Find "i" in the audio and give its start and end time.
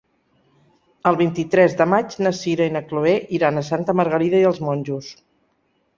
2.69-2.73, 4.45-4.49